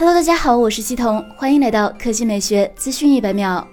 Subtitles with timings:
[0.00, 3.68] Hello，大家好，我是西彤，欢迎来到科技美学资讯一百秒。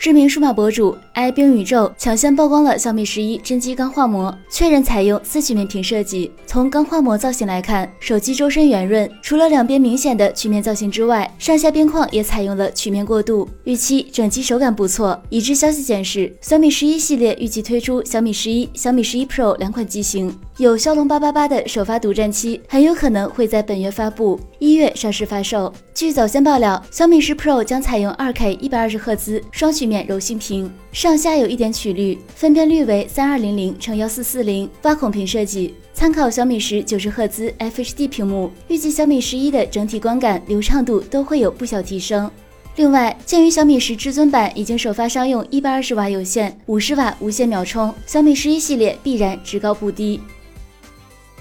[0.00, 6.32] 知名数码博主 i 冰宇宙抢先曝光了小米十一真机钢化膜，确认采用四曲面屏设计。
[6.44, 13.48] 从钢化膜造型来看，手机周身圆润，除了两边明显的曲面造型之外，上下边框也采用了曲面过渡。
[13.62, 15.22] 预期整机手感不错。
[15.28, 25.72] 已知消息显示，小米十一系列预计推出小米十一、小米十一 Pro 两款机型，有骁龙八八八的首发独占期，很有可能会在本月发布，一月上市发售。
[25.94, 42.30] 据早先爆料，小米十 Pro 将采用二 K 一百二十赫兹双曲面柔性屏，上下有一点曲率，分辨率为三二零零乘幺四四零，挖孔屏设计，参考小米十九十赫兹 FHD 屏幕，预计小米十一的整体观感、流畅度都会有不小提升。
[42.76, 50.20] 另外，鉴于小米十至尊版已经首发商用一百二十瓦有线、五十瓦无线秒充，小米十一系列必然只高不低。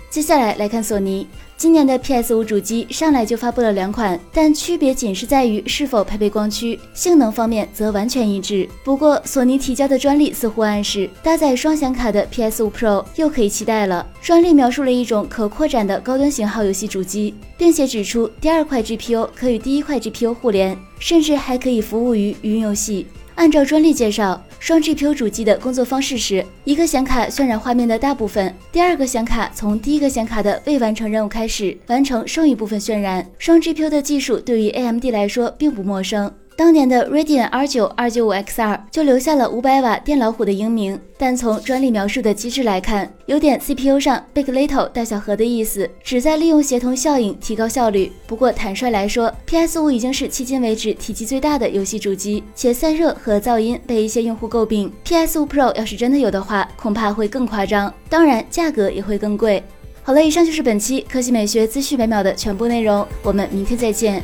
[0.10, 1.28] 接下来来看索尼。
[1.56, 8.68] 今年的 PS 五主机上来就发布了两款，但区别仅是在于是否配备光驱，性能方面则完全一致。
[8.84, 14.08] 不过，索尼提交的专利似乎暗示搭载双显卡的 PS 五 Pro 又可以期待了。
[14.22, 23.06] 专利描述了一种可扩展的高端型号游戏主机，并且指出第二块 GPU 可与第一块 GPU 互联，甚至还可以服务于云游戏。
[23.36, 33.26] 按照专利介绍，双 GPU 主机的工作方式是：一个显卡渲染画面的大部分，第二个显卡从第一个显卡的未完成任务开始，完成剩余部分渲染。
[33.38, 36.32] 双 GPU 的技术对于 AMD 来说并不陌生。
[36.60, 48.12] 当年的 Radeon R9 295 XR 就留下了五百瓦电老虎的英名，但从专利描述的机制来看，有点 CPU 上 big little 大小和的意思，旨在利用协同效应提高效率。
[48.28, 54.92] 不过坦率来说，PS5 已经是迄今为止体积最大的游戏主机，且散热和噪音被一些用户诟病。
[55.06, 59.64] PS5 Pro 要是真的有的话，恐怕会更夸张，当然价格也会更贵。
[60.04, 64.22] 好了，以上就是本期科技美学资讯每秒的全部内容，我们明天再见。